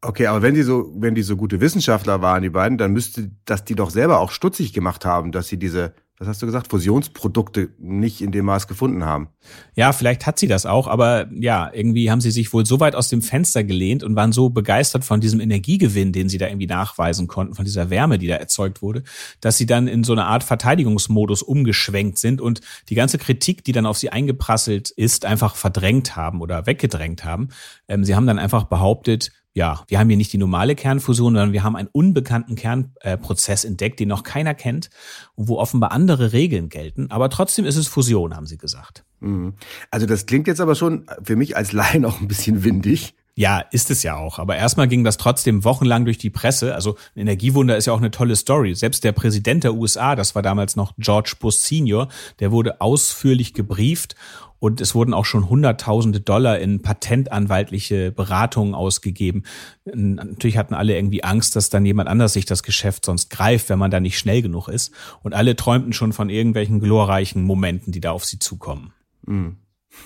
Okay, 0.00 0.26
aber 0.26 0.42
wenn 0.42 0.54
die 0.54 0.62
so, 0.62 0.92
wenn 0.96 1.14
die 1.14 1.22
so 1.22 1.36
gute 1.36 1.60
Wissenschaftler 1.60 2.20
waren, 2.20 2.42
die 2.42 2.50
beiden, 2.50 2.76
dann 2.76 2.92
müsste 2.92 3.30
das 3.46 3.64
die 3.64 3.74
doch 3.74 3.88
selber 3.88 4.20
auch 4.20 4.30
stutzig 4.30 4.74
gemacht 4.74 5.06
haben, 5.06 5.32
dass 5.32 5.48
sie 5.48 5.58
diese 5.58 5.94
was 6.18 6.28
hast 6.28 6.42
du 6.42 6.46
gesagt, 6.46 6.68
Fusionsprodukte 6.68 7.70
nicht 7.78 8.20
in 8.20 8.30
dem 8.30 8.44
Maß 8.44 8.68
gefunden 8.68 9.04
haben. 9.04 9.28
Ja, 9.74 9.92
vielleicht 9.92 10.26
hat 10.26 10.38
sie 10.38 10.46
das 10.46 10.64
auch, 10.64 10.86
aber 10.86 11.28
ja, 11.32 11.72
irgendwie 11.72 12.08
haben 12.08 12.20
sie 12.20 12.30
sich 12.30 12.52
wohl 12.52 12.64
so 12.64 12.78
weit 12.78 12.94
aus 12.94 13.08
dem 13.08 13.20
Fenster 13.20 13.64
gelehnt 13.64 14.04
und 14.04 14.14
waren 14.14 14.30
so 14.30 14.48
begeistert 14.48 15.04
von 15.04 15.20
diesem 15.20 15.40
Energiegewinn, 15.40 16.12
den 16.12 16.28
sie 16.28 16.38
da 16.38 16.46
irgendwie 16.46 16.68
nachweisen 16.68 17.26
konnten, 17.26 17.54
von 17.54 17.64
dieser 17.64 17.90
Wärme, 17.90 18.18
die 18.18 18.28
da 18.28 18.36
erzeugt 18.36 18.80
wurde, 18.80 19.02
dass 19.40 19.58
sie 19.58 19.66
dann 19.66 19.88
in 19.88 20.04
so 20.04 20.12
eine 20.12 20.26
Art 20.26 20.44
Verteidigungsmodus 20.44 21.42
umgeschwenkt 21.42 22.18
sind 22.18 22.40
und 22.40 22.60
die 22.88 22.94
ganze 22.94 23.18
Kritik, 23.18 23.64
die 23.64 23.72
dann 23.72 23.86
auf 23.86 23.98
sie 23.98 24.10
eingeprasselt 24.10 24.90
ist, 24.90 25.24
einfach 25.24 25.56
verdrängt 25.56 26.14
haben 26.14 26.40
oder 26.40 26.66
weggedrängt 26.66 27.24
haben. 27.24 27.48
Ähm, 27.88 28.04
sie 28.04 28.14
haben 28.14 28.28
dann 28.28 28.38
einfach 28.38 28.64
behauptet, 28.64 29.32
ja, 29.54 29.84
wir 29.86 30.00
haben 30.00 30.08
hier 30.08 30.16
nicht 30.16 30.32
die 30.32 30.38
normale 30.38 30.74
Kernfusion, 30.74 31.34
sondern 31.34 31.52
wir 31.52 31.62
haben 31.62 31.76
einen 31.76 31.88
unbekannten 31.92 32.56
Kernprozess 32.56 33.64
entdeckt, 33.64 34.00
den 34.00 34.08
noch 34.08 34.24
keiner 34.24 34.52
kennt 34.52 34.90
und 35.36 35.48
wo 35.48 35.58
offenbar 35.58 35.92
andere 35.92 36.32
Regeln 36.32 36.68
gelten. 36.68 37.10
Aber 37.10 37.30
trotzdem 37.30 37.64
ist 37.64 37.76
es 37.76 37.86
Fusion, 37.86 38.34
haben 38.34 38.46
sie 38.46 38.58
gesagt. 38.58 39.04
Mhm. 39.20 39.54
Also 39.92 40.06
das 40.06 40.26
klingt 40.26 40.48
jetzt 40.48 40.60
aber 40.60 40.74
schon 40.74 41.06
für 41.22 41.36
mich 41.36 41.56
als 41.56 41.72
Laien 41.72 42.04
auch 42.04 42.20
ein 42.20 42.26
bisschen 42.28 42.64
windig. 42.64 43.14
Ja, 43.36 43.58
ist 43.72 43.90
es 43.90 44.04
ja 44.04 44.16
auch. 44.16 44.38
Aber 44.38 44.56
erstmal 44.56 44.86
ging 44.86 45.02
das 45.02 45.16
trotzdem 45.16 45.64
wochenlang 45.64 46.04
durch 46.04 46.18
die 46.18 46.30
Presse. 46.30 46.74
Also 46.74 46.96
ein 47.16 47.22
Energiewunder 47.22 47.76
ist 47.76 47.86
ja 47.86 47.92
auch 47.92 47.98
eine 47.98 48.12
tolle 48.12 48.36
Story. 48.36 48.74
Selbst 48.74 49.02
der 49.02 49.12
Präsident 49.12 49.64
der 49.64 49.74
USA, 49.74 50.14
das 50.14 50.34
war 50.36 50.42
damals 50.42 50.76
noch 50.76 50.92
George 50.98 51.34
Bush 51.40 51.56
Senior, 51.56 52.08
der 52.38 52.52
wurde 52.52 52.80
ausführlich 52.80 53.52
gebrieft 53.52 54.14
und 54.60 54.80
es 54.80 54.94
wurden 54.94 55.12
auch 55.14 55.24
schon 55.24 55.50
Hunderttausende 55.50 56.20
Dollar 56.20 56.58
in 56.58 56.80
patentanwaltliche 56.80 58.12
Beratungen 58.12 58.74
ausgegeben. 58.74 59.42
Natürlich 59.84 60.56
hatten 60.56 60.72
alle 60.72 60.94
irgendwie 60.94 61.24
Angst, 61.24 61.56
dass 61.56 61.68
dann 61.68 61.84
jemand 61.84 62.08
anders 62.08 62.32
sich 62.32 62.46
das 62.46 62.62
Geschäft 62.62 63.04
sonst 63.04 63.30
greift, 63.30 63.68
wenn 63.68 63.78
man 63.78 63.90
da 63.90 64.00
nicht 64.00 64.18
schnell 64.18 64.42
genug 64.42 64.68
ist. 64.68 64.92
Und 65.22 65.34
alle 65.34 65.56
träumten 65.56 65.92
schon 65.92 66.14
von 66.14 66.30
irgendwelchen 66.30 66.80
glorreichen 66.80 67.42
Momenten, 67.42 67.92
die 67.92 68.00
da 68.00 68.12
auf 68.12 68.24
sie 68.24 68.38
zukommen. 68.38 68.94
Mhm. 69.26 69.56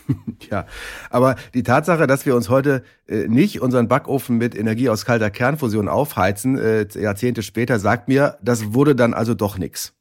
Ja, 0.50 0.66
aber 1.10 1.36
die 1.54 1.62
Tatsache, 1.62 2.06
dass 2.06 2.24
wir 2.24 2.34
uns 2.34 2.48
heute 2.48 2.82
äh, 3.06 3.28
nicht 3.28 3.60
unseren 3.60 3.88
Backofen 3.88 4.38
mit 4.38 4.56
Energie 4.56 4.88
aus 4.88 5.04
kalter 5.04 5.30
Kernfusion 5.30 5.88
aufheizen, 5.88 6.56
äh, 6.58 6.86
Jahrzehnte 6.94 7.42
später, 7.42 7.78
sagt 7.78 8.08
mir, 8.08 8.38
das 8.42 8.72
wurde 8.72 8.94
dann 8.94 9.12
also 9.14 9.34
doch 9.34 9.58
nix. 9.58 9.94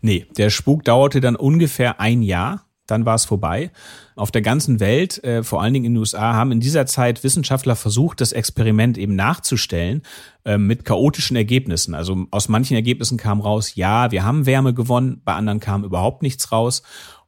Nee, 0.00 0.26
der 0.36 0.50
Spuk 0.50 0.84
dauerte 0.84 1.20
dann 1.20 1.34
ungefähr 1.34 2.00
ein 2.00 2.22
Jahr 2.22 2.66
dann 2.86 3.04
war 3.04 3.16
es 3.16 3.24
vorbei. 3.24 3.70
Auf 4.14 4.30
der 4.30 4.42
ganzen 4.42 4.80
Welt, 4.80 5.22
äh, 5.24 5.42
vor 5.42 5.62
allen 5.62 5.74
Dingen 5.74 5.86
in 5.86 5.94
den 5.94 5.98
USA, 5.98 6.34
haben 6.34 6.52
in 6.52 6.60
dieser 6.60 6.86
Zeit 6.86 7.24
Wissenschaftler 7.24 7.76
versucht, 7.76 8.20
das 8.20 8.32
Experiment 8.32 8.96
eben 8.96 9.14
nachzustellen 9.14 10.02
äh, 10.44 10.56
mit 10.56 10.84
chaotischen 10.84 11.36
Ergebnissen. 11.36 11.94
Also 11.94 12.26
aus 12.30 12.48
manchen 12.48 12.74
Ergebnissen 12.74 13.18
kam 13.18 13.40
raus, 13.40 13.74
ja, 13.74 14.10
wir 14.12 14.24
haben 14.24 14.46
Wärme 14.46 14.72
gewonnen, 14.72 15.20
bei 15.24 15.34
anderen 15.34 15.60
kam 15.60 15.84
überhaupt 15.84 16.22
nichts 16.22 16.52
raus. 16.52 16.82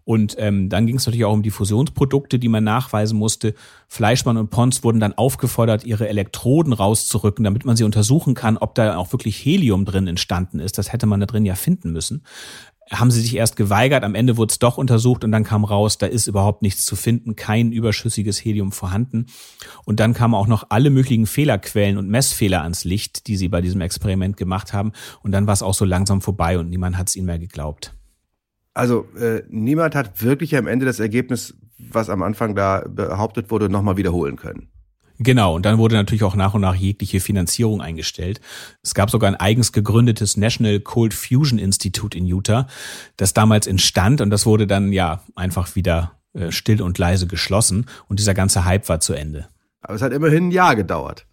Und 0.08 0.36
ähm, 0.38 0.70
dann 0.70 0.86
ging 0.86 0.96
es 0.96 1.04
natürlich 1.04 1.26
auch 1.26 1.34
um 1.34 1.42
die 1.42 1.50
Fusionsprodukte, 1.50 2.38
die 2.38 2.48
man 2.48 2.64
nachweisen 2.64 3.18
musste. 3.18 3.52
Fleischmann 3.88 4.38
und 4.38 4.48
Pons 4.48 4.82
wurden 4.82 5.00
dann 5.00 5.12
aufgefordert, 5.12 5.84
ihre 5.84 6.08
Elektroden 6.08 6.72
rauszurücken, 6.72 7.44
damit 7.44 7.66
man 7.66 7.76
sie 7.76 7.84
untersuchen 7.84 8.32
kann, 8.32 8.56
ob 8.56 8.74
da 8.74 8.96
auch 8.96 9.12
wirklich 9.12 9.36
Helium 9.36 9.84
drin 9.84 10.06
entstanden 10.06 10.60
ist. 10.60 10.78
Das 10.78 10.94
hätte 10.94 11.04
man 11.04 11.20
da 11.20 11.26
drin 11.26 11.44
ja 11.44 11.56
finden 11.56 11.92
müssen 11.92 12.22
haben 12.90 13.10
sie 13.10 13.20
sich 13.20 13.36
erst 13.36 13.56
geweigert, 13.56 14.02
am 14.02 14.14
Ende 14.14 14.38
wurde 14.38 14.50
es 14.50 14.58
doch 14.58 14.78
untersucht 14.78 15.22
und 15.22 15.30
dann 15.30 15.44
kam 15.44 15.66
raus, 15.66 15.98
da 15.98 16.06
ist 16.06 16.26
überhaupt 16.26 16.62
nichts 16.62 16.86
zu 16.86 16.96
finden, 16.96 17.36
kein 17.36 17.70
überschüssiges 17.70 18.42
Helium 18.42 18.72
vorhanden. 18.72 19.26
Und 19.84 20.00
dann 20.00 20.14
kamen 20.14 20.32
auch 20.32 20.46
noch 20.46 20.64
alle 20.70 20.88
möglichen 20.88 21.26
Fehlerquellen 21.26 21.98
und 21.98 22.08
Messfehler 22.08 22.62
ans 22.62 22.84
Licht, 22.84 23.26
die 23.26 23.36
sie 23.36 23.50
bei 23.50 23.60
diesem 23.60 23.82
Experiment 23.82 24.38
gemacht 24.38 24.72
haben. 24.72 24.92
Und 25.22 25.32
dann 25.32 25.46
war 25.46 25.52
es 25.52 25.62
auch 25.62 25.74
so 25.74 25.84
langsam 25.84 26.22
vorbei 26.22 26.58
und 26.58 26.70
niemand 26.70 26.96
hat 26.96 27.10
es 27.10 27.16
ihnen 27.16 27.26
mehr 27.26 27.38
geglaubt. 27.38 27.92
Also 28.74 29.06
äh, 29.18 29.42
niemand 29.48 29.94
hat 29.94 30.22
wirklich 30.22 30.56
am 30.56 30.66
Ende 30.66 30.86
das 30.86 31.00
Ergebnis, 31.00 31.54
was 31.78 32.10
am 32.10 32.22
Anfang 32.22 32.54
da 32.54 32.84
behauptet 32.88 33.50
wurde, 33.50 33.68
nochmal 33.68 33.96
wiederholen 33.96 34.36
können. 34.36 34.68
Genau, 35.20 35.56
und 35.56 35.66
dann 35.66 35.78
wurde 35.78 35.96
natürlich 35.96 36.22
auch 36.22 36.36
nach 36.36 36.54
und 36.54 36.60
nach 36.60 36.76
jegliche 36.76 37.18
Finanzierung 37.18 37.82
eingestellt. 37.82 38.40
Es 38.82 38.94
gab 38.94 39.10
sogar 39.10 39.28
ein 39.28 39.34
eigens 39.34 39.72
gegründetes 39.72 40.36
National 40.36 40.78
Cold 40.78 41.12
Fusion 41.12 41.58
Institute 41.58 42.16
in 42.16 42.24
Utah, 42.24 42.68
das 43.16 43.34
damals 43.34 43.66
entstand 43.66 44.20
und 44.20 44.30
das 44.30 44.46
wurde 44.46 44.68
dann 44.68 44.92
ja 44.92 45.22
einfach 45.34 45.74
wieder 45.74 46.12
äh, 46.34 46.52
still 46.52 46.82
und 46.82 46.98
leise 46.98 47.26
geschlossen 47.26 47.86
und 48.06 48.20
dieser 48.20 48.34
ganze 48.34 48.64
Hype 48.64 48.88
war 48.88 49.00
zu 49.00 49.12
Ende. 49.12 49.48
Aber 49.80 49.94
es 49.94 50.02
hat 50.02 50.12
immerhin 50.12 50.48
ein 50.48 50.50
Jahr 50.52 50.76
gedauert. 50.76 51.26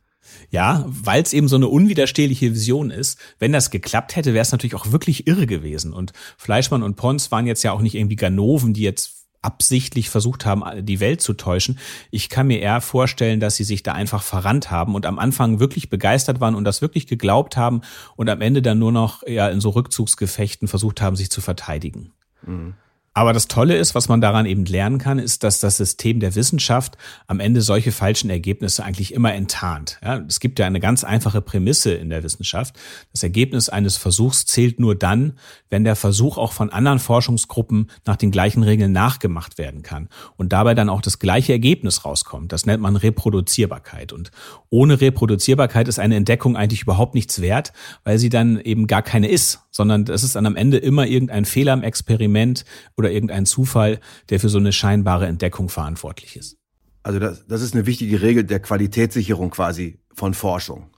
Ja, 0.50 0.86
weil 0.88 1.22
es 1.24 1.34
eben 1.34 1.48
so 1.48 1.56
eine 1.56 1.68
unwiderstehliche 1.68 2.54
Vision 2.54 2.92
ist. 2.92 3.20
Wenn 3.40 3.52
das 3.52 3.72
geklappt 3.72 4.16
hätte, 4.16 4.34
wäre 4.34 4.42
es 4.42 4.52
natürlich 4.52 4.76
auch 4.76 4.92
wirklich 4.92 5.28
irre 5.28 5.48
gewesen. 5.48 5.94
Und 5.94 6.14
Fleischmann 6.38 6.84
und 6.84 6.96
Pons 6.96 7.32
waren 7.32 7.48
jetzt 7.48 7.64
ja 7.64 7.72
auch 7.72 7.82
nicht 7.82 7.96
irgendwie 7.96 8.16
Ganoven, 8.16 8.74
die 8.74 8.82
jetzt 8.82 9.26
absichtlich 9.46 10.10
versucht 10.10 10.46
haben, 10.46 10.64
die 10.86 11.00
Welt 11.00 11.22
zu 11.22 11.34
täuschen. 11.34 11.78
Ich 12.10 12.30
kann 12.30 12.48
mir 12.48 12.60
eher 12.60 12.82
vorstellen, 12.82 13.40
dass 13.40 13.56
sie 13.56 13.64
sich 13.64 13.84
da 13.84 13.94
einfach 13.94 14.24
verrannt 14.24 14.72
haben 14.72 14.96
und 14.96 15.06
am 15.06 15.20
Anfang 15.20 15.60
wirklich 15.60 15.90
begeistert 15.90 16.40
waren 16.40 16.56
und 16.56 16.64
das 16.64 16.82
wirklich 16.82 17.06
geglaubt 17.06 17.56
haben 17.56 17.82
und 18.16 18.28
am 18.28 18.42
Ende 18.42 18.64
dann 18.64 18.80
nur 18.80 18.92
noch 18.92 19.22
ja 19.28 19.48
in 19.50 19.62
so 19.62 19.70
Rückzugsgefechten 19.70 20.68
versucht 20.68 21.00
haben, 21.00 21.16
sich 21.16 21.30
zu 21.30 21.42
verteidigen. 21.42 22.12
Mhm. 22.44 22.74
Aber 23.18 23.32
das 23.32 23.48
Tolle 23.48 23.78
ist, 23.78 23.96
was 23.96 24.10
man 24.10 24.20
daran 24.20 24.46
eben 24.46 24.66
lernen 24.66 24.98
kann, 24.98 25.20
ist, 25.20 25.46
dass 25.46 25.62
das 25.62 25.78
System 25.78 26.20
der 26.20 26.36
Wissenschaft 26.36 26.98
am 27.28 27.40
Ende 27.40 27.62
solche 27.62 27.94
falschen 27.94 28.30
Ergebnisse 28.30 28.84
eigentlich 28.84 29.14
immer 29.14 29.34
enttarnt. 29.34 29.98
Ja, 30.04 30.18
es 30.28 30.42
gibt 30.42 30.60
ja 30.60 30.66
eine 30.66 30.82
ganz 30.82 31.06
einfache 31.06 31.42
Prämisse 31.42 31.94
in 31.94 32.10
der 32.10 32.24
Wissenschaft. 32.24 32.76
Das 33.14 33.24
Ergebnis 33.24 33.70
eines 33.70 33.96
Versuchs 33.96 34.46
zählt 34.46 34.82
nur 34.82 34.96
dann, 34.96 35.40
wenn 35.70 35.86
der 35.86 35.96
Versuch 35.96 36.38
auch 36.38 36.52
von 36.52 36.72
anderen 36.72 37.00
Forschungsgruppen 37.00 37.90
nach 38.06 38.18
den 38.18 38.32
gleichen 38.32 38.64
Regeln 38.64 38.92
nachgemacht 38.92 39.58
werden 39.58 39.82
kann 39.82 40.10
und 40.36 40.52
dabei 40.52 40.74
dann 40.74 40.90
auch 40.90 41.02
das 41.02 41.18
gleiche 41.18 41.54
Ergebnis 41.54 42.04
rauskommt. 42.04 42.52
Das 42.52 42.66
nennt 42.66 42.82
man 42.82 42.98
Reproduzierbarkeit. 42.98 44.12
Und 44.12 44.32
ohne 44.70 45.00
Reproduzierbarkeit 45.00 45.88
ist 45.88 46.00
eine 46.00 46.18
Entdeckung 46.18 46.58
eigentlich 46.58 46.82
überhaupt 46.82 47.16
nichts 47.16 47.40
wert, 47.40 47.72
weil 48.04 48.20
sie 48.20 48.28
dann 48.28 48.60
eben 48.60 48.88
gar 48.88 49.04
keine 49.04 49.30
ist, 49.30 49.62
sondern 49.72 50.04
es 50.04 50.24
ist 50.24 50.36
dann 50.36 50.46
am 50.46 50.58
Ende 50.58 50.78
immer 50.78 51.08
irgendein 51.08 51.46
Fehler 51.46 51.72
im 51.72 51.84
Experiment 51.84 52.66
oder 53.06 53.14
irgendein 53.14 53.46
Zufall, 53.46 54.00
der 54.30 54.40
für 54.40 54.50
so 54.50 54.58
eine 54.58 54.74
scheinbare 54.74 55.28
Entdeckung 55.28 55.70
verantwortlich 55.70 56.36
ist. 56.36 56.58
Also 57.04 57.20
das, 57.20 57.46
das 57.48 57.62
ist 57.62 57.76
eine 57.76 57.86
wichtige 57.86 58.22
Regel 58.22 58.44
der 58.44 58.60
Qualitätssicherung 58.60 59.52
quasi 59.52 60.00
von 60.14 60.34
Forschung. 60.34 60.90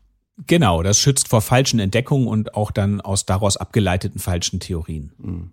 Genau, 0.46 0.84
das 0.84 1.00
schützt 1.00 1.28
vor 1.28 1.42
falschen 1.42 1.80
Entdeckungen 1.80 2.28
und 2.28 2.54
auch 2.54 2.72
dann 2.72 3.02
aus 3.02 3.26
daraus 3.26 3.58
abgeleiteten 3.58 4.20
falschen 4.20 4.60
Theorien. 4.60 5.12
Mhm. 5.18 5.52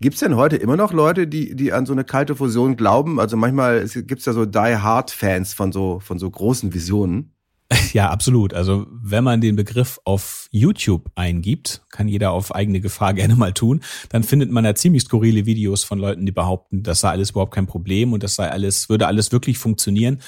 Gibt 0.00 0.14
es 0.14 0.20
denn 0.20 0.36
heute 0.36 0.56
immer 0.56 0.76
noch 0.76 0.92
Leute, 0.92 1.26
die, 1.26 1.54
die 1.54 1.72
an 1.72 1.86
so 1.86 1.92
eine 1.92 2.04
kalte 2.04 2.34
Fusion 2.34 2.76
glauben? 2.76 3.20
Also 3.20 3.36
manchmal 3.36 3.86
gibt 3.86 4.18
es 4.18 4.26
ja 4.26 4.32
so 4.32 4.44
Die-Hard-Fans 4.44 5.54
von 5.54 5.72
so, 5.72 6.00
von 6.00 6.18
so 6.18 6.28
großen 6.28 6.74
Visionen. 6.74 7.33
Ja, 7.92 8.10
absolut. 8.10 8.54
Also 8.54 8.86
wenn 8.90 9.24
man 9.24 9.40
den 9.40 9.56
Begriff 9.56 10.00
auf 10.04 10.48
YouTube 10.50 11.10
eingibt, 11.14 11.82
kann 11.90 12.08
jeder 12.08 12.32
auf 12.32 12.54
eigene 12.54 12.80
Gefahr 12.80 13.14
gerne 13.14 13.36
mal 13.36 13.52
tun, 13.52 13.80
dann 14.08 14.22
findet 14.22 14.50
man 14.50 14.64
da 14.64 14.74
ziemlich 14.74 15.02
skurrile 15.02 15.46
Videos 15.46 15.84
von 15.84 15.98
Leuten, 15.98 16.26
die 16.26 16.32
behaupten, 16.32 16.82
das 16.82 17.00
sei 17.00 17.10
alles 17.10 17.30
überhaupt 17.30 17.54
kein 17.54 17.66
Problem 17.66 18.12
und 18.12 18.22
das 18.22 18.34
sei 18.34 18.50
alles, 18.50 18.88
würde 18.88 19.06
alles 19.06 19.32
wirklich 19.32 19.58
funktionieren. 19.58 20.20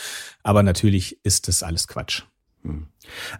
Aber 0.42 0.62
natürlich 0.62 1.18
ist 1.24 1.48
das 1.48 1.62
alles 1.62 1.88
Quatsch. 1.88 2.22
Hm. 2.62 2.86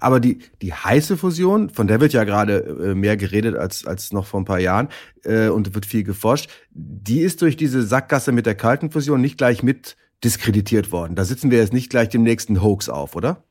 Aber 0.00 0.20
die, 0.20 0.38
die 0.62 0.72
heiße 0.72 1.16
Fusion, 1.16 1.70
von 1.70 1.86
der 1.86 2.00
wird 2.00 2.12
ja 2.12 2.25
gerade 2.25 2.58
äh, 2.58 2.94
mehr 2.94 3.16
geredet 3.16 3.56
als, 3.56 3.86
als 3.86 4.12
noch 4.12 4.26
vor 4.26 4.40
ein 4.40 4.44
paar 4.44 4.60
Jahren 4.60 4.88
äh, 5.25 5.48
und 5.48 5.75
wird 5.75 5.86
viel 5.86 6.04
geforscht, 6.04 6.50
die 6.70 7.20
ist 7.20 7.42
durch 7.42 7.56
diese 7.56 7.82
Sackgasse 7.82 8.32
mit 8.32 8.46
der 8.46 8.54
kalten 8.54 8.90
Fusion 8.90 9.20
nicht 9.20 9.38
gleich 9.38 9.62
mit 9.62 9.96
diskreditiert 10.25 10.92
worden. 10.92 11.14
Da 11.14 11.25
sitzen 11.25 11.50
wir 11.50 11.58
jetzt 11.58 11.72
nicht 11.72 11.90
gleich 11.90 12.08
dem 12.08 12.22
nächsten 12.22 12.62
Hoax 12.62 12.88
auf, 12.88 13.16
oder? 13.16 13.44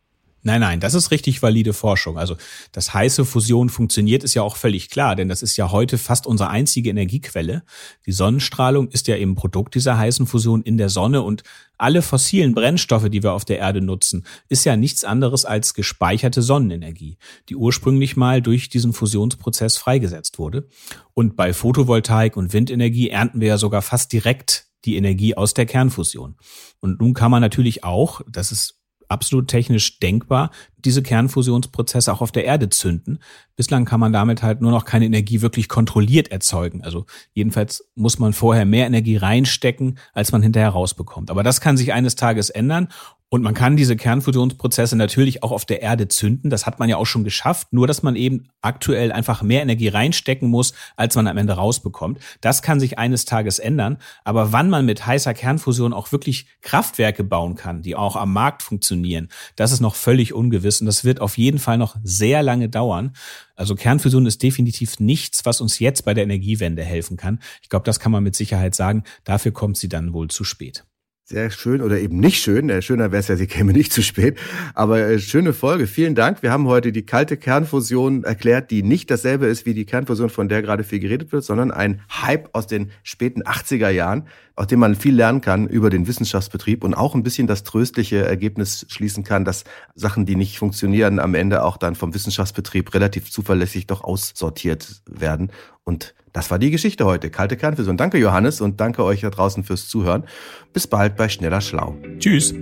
Nein, 0.48 0.62
nein, 0.62 0.80
das 0.80 0.94
ist 0.94 1.10
richtig 1.10 1.42
valide 1.42 1.74
Forschung. 1.74 2.20
Also, 2.20 2.38
dass 2.72 2.94
heiße 2.94 3.26
Fusion 3.26 3.70
funktioniert, 3.70 4.24
ist 4.24 4.36
ja 4.36 4.44
auch 4.44 4.58
völlig 4.58 4.92
klar, 4.92 5.16
denn 5.16 5.28
das 5.28 5.42
ist 5.42 5.58
ja 5.58 5.72
heute 5.72 5.98
fast 5.98 6.28
unsere 6.28 6.52
einzige 6.52 6.92
Energiequelle. 6.92 7.64
Die 8.06 8.12
Sonnenstrahlung 8.12 8.90
ist 8.90 9.08
ja 9.08 9.16
eben 9.16 9.34
Produkt 9.34 9.74
dieser 9.74 9.98
heißen 9.98 10.28
Fusion 10.28 10.62
in 10.62 10.78
der 10.78 10.90
Sonne 10.90 11.24
und 11.24 11.42
alle 11.80 12.04
fossilen 12.04 12.54
Brennstoffe, 12.54 13.10
die 13.10 13.24
wir 13.24 13.34
auf 13.34 13.44
der 13.44 13.58
Erde 13.58 13.82
nutzen, 13.82 14.24
ist 14.48 14.66
ja 14.66 14.78
nichts 14.78 15.04
anderes 15.04 15.46
als 15.46 15.74
gespeicherte 15.74 16.44
Sonnenenergie, 16.44 17.18
die 17.50 17.56
ursprünglich 17.56 18.16
mal 18.16 18.44
durch 18.44 18.70
diesen 18.70 18.94
Fusionsprozess 18.94 19.78
freigesetzt 19.78 20.38
wurde. 20.38 20.68
Und 21.16 21.36
bei 21.36 21.54
Photovoltaik 21.54 22.38
und 22.38 22.54
Windenergie 22.54 23.10
ernten 23.10 23.42
wir 23.42 23.48
ja 23.48 23.58
sogar 23.58 23.82
fast 23.82 24.14
direkt 24.14 24.68
die 24.86 24.96
Energie 24.96 25.36
aus 25.36 25.56
der 25.56 25.66
Kernfusion. 25.66 26.36
Und 26.82 27.02
nun 27.02 27.16
kann 27.16 27.32
man 27.32 27.42
natürlich 27.42 27.84
auch, 27.84 28.22
das 28.30 28.52
ist 28.52 28.76
absolut 29.10 29.48
technisch 29.48 30.00
denkbar, 30.00 30.52
diese 30.86 31.02
Kernfusionsprozesse 31.02 32.14
auch 32.14 32.22
auf 32.22 32.32
der 32.32 32.46
Erde 32.46 32.70
zünden. 32.70 33.20
Bislang 33.56 33.86
kann 33.86 34.00
man 34.00 34.14
damit 34.14 34.44
halt 34.44 34.62
nur 34.62 34.72
noch 34.72 34.86
keine 34.86 35.06
Energie 35.06 35.42
wirklich 35.42 35.68
kontrolliert 35.68 36.32
erzeugen. 36.32 36.84
Also 36.84 37.06
jedenfalls 37.34 37.90
muss 37.96 38.20
man 38.20 38.34
vorher 38.34 38.66
mehr 38.66 38.86
Energie 38.86 39.18
reinstecken, 39.18 39.98
als 40.14 40.32
man 40.32 40.44
hinterher 40.44 40.70
rausbekommt. 40.70 41.32
Aber 41.32 41.44
das 41.44 41.62
kann 41.62 41.78
sich 41.78 41.94
eines 41.94 42.16
Tages 42.16 42.50
ändern 42.50 42.90
und 43.36 43.42
man 43.42 43.54
kann 43.54 43.76
diese 43.76 43.98
Kernfusionsprozesse 43.98 44.96
natürlich 44.96 45.44
auch 45.44 45.52
auf 45.52 45.66
der 45.66 45.82
Erde 45.82 46.08
zünden. 46.08 46.50
Das 46.50 46.66
hat 46.66 46.80
man 46.80 46.88
ja 46.88 46.96
auch 46.96 47.06
schon 47.06 47.26
geschafft. 47.26 47.74
Nur, 47.74 47.86
dass 47.86 48.02
man 48.02 48.16
eben 48.16 48.48
aktuell 48.62 49.12
einfach 49.12 49.42
mehr 49.42 49.62
Energie 49.62 49.90
reinstecken 49.90 50.50
muss, 50.50 50.72
als 50.96 51.16
man 51.16 51.28
am 51.28 51.36
Ende 51.36 51.52
rausbekommt. 51.52 52.20
Das 52.40 52.62
kann 52.62 52.80
sich 52.80 52.98
eines 52.98 53.26
Tages 53.26 53.60
ändern. 53.60 53.98
Aber 54.24 54.54
wann 54.54 54.70
man 54.70 54.86
mit 54.86 55.06
heißer 55.06 55.34
Kernfusion 55.34 55.92
auch 55.92 56.14
wirklich 56.14 56.48
Kraftwerke 56.62 57.26
bauen 57.26 57.56
kann, 57.56 57.82
die 57.82 57.98
auch 57.98 58.16
am 58.16 58.32
Markt 58.32 58.64
funktionieren, 58.64 59.28
das 59.58 59.74
ist 59.74 59.82
noch 59.82 59.96
völlig 59.96 60.34
ungewiss. 60.34 60.80
Und 60.80 60.86
das 60.86 61.04
wird 61.04 61.20
auf 61.20 61.38
jeden 61.38 61.60
Fall 61.60 61.78
noch 61.78 61.98
sehr 62.04 62.42
lange 62.42 62.70
dauern. 62.70 63.18
Also 63.58 63.76
Kernfusion 63.76 64.26
ist 64.28 64.44
definitiv 64.44 65.02
nichts, 65.02 65.44
was 65.44 65.60
uns 65.60 65.80
jetzt 65.80 66.06
bei 66.06 66.14
der 66.14 66.24
Energiewende 66.24 66.86
helfen 66.86 67.18
kann. 67.18 67.40
Ich 67.62 67.68
glaube, 67.68 67.84
das 67.84 68.00
kann 68.00 68.14
man 68.14 68.24
mit 68.24 68.38
Sicherheit 68.38 68.76
sagen. 68.76 69.04
Dafür 69.26 69.52
kommt 69.52 69.76
sie 69.76 69.90
dann 69.90 70.14
wohl 70.14 70.30
zu 70.30 70.46
spät. 70.46 70.86
Sehr 71.28 71.50
schön 71.50 71.82
oder 71.82 72.00
eben 72.00 72.20
nicht 72.20 72.40
schön. 72.40 72.70
Äh, 72.70 72.84
schöner 72.84 73.12
wäre 73.12 73.20
es 73.20 73.30
ja, 73.30 73.36
sie 73.36 73.48
käme 73.48 73.74
nicht 73.74 73.92
zu 73.92 74.04
spät. 74.04 74.38
Aber 74.76 75.00
äh, 75.00 75.18
schöne 75.18 75.54
Folge. 75.54 75.88
Vielen 75.88 76.14
Dank. 76.14 76.44
Wir 76.44 76.52
haben 76.52 76.68
heute 76.68 76.92
die 76.92 77.04
kalte 77.04 77.36
Kernfusion 77.36 78.24
erklärt, 78.24 78.70
die 78.70 78.84
nicht 78.84 79.10
dasselbe 79.10 79.48
ist 79.48 79.66
wie 79.66 79.74
die 79.74 79.86
Kernfusion, 79.86 80.30
von 80.30 80.50
der 80.50 80.62
gerade 80.62 80.84
viel 80.84 81.00
geredet 81.00 81.32
wird, 81.32 81.44
sondern 81.44 81.72
ein 81.72 82.02
Hype 82.12 82.50
aus 82.54 82.68
den 82.68 82.92
späten 83.02 83.42
80er 83.42 83.90
Jahren, 83.90 84.28
aus 84.56 84.68
dem 84.68 84.80
man 84.80 84.96
viel 84.96 85.16
lernen 85.16 85.42
kann 85.42 85.68
über 85.68 85.90
den 85.90 86.08
Wissenschaftsbetrieb 86.08 86.84
und 86.84 86.94
auch 86.94 87.16
ein 87.16 87.24
bisschen 87.24 87.48
das 87.48 87.64
tröstliche 87.64 88.26
Ergebnis 88.26 88.86
schließen 88.90 89.24
kann, 89.24 89.46
dass 89.46 89.64
Sachen, 89.96 90.26
die 90.26 90.36
nicht 90.36 90.58
funktionieren, 90.58 91.20
am 91.20 91.36
Ende 91.36 91.64
auch 91.64 91.78
dann 91.78 91.96
vom 91.96 92.14
Wissenschaftsbetrieb 92.14 92.94
relativ 92.94 93.32
zuverlässig 93.32 93.88
doch 93.88 94.04
aussortiert 94.04 95.02
werden 95.10 95.52
und 95.84 96.16
das 96.34 96.52
war 96.52 96.60
die 96.60 96.70
Geschichte 96.70 97.06
heute. 97.06 97.30
Kalte 97.30 97.56
Kernfusion. 97.56 97.96
Danke, 97.96 98.18
Johannes, 98.18 98.60
und 98.60 98.82
danke 98.82 99.06
euch 99.06 99.22
da 99.22 99.30
draußen 99.30 99.64
fürs 99.64 99.88
Zuhören. 99.88 100.26
Bis 100.74 100.86
bald 100.86 101.16
bei 101.16 101.30
Schneller 101.30 101.62
Schlau. 101.62 101.96
Tschüss. 102.20 102.54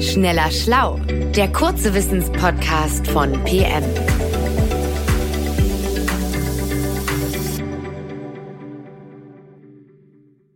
Schneller 0.00 0.50
Schlau, 0.52 1.00
der 1.34 1.50
kurze 1.52 1.92
Wissenspodcast 1.92 3.08
von 3.08 3.32
PM. 3.44 3.82